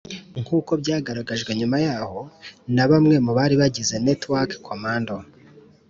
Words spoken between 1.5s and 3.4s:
nyuma yaho na bamwe mu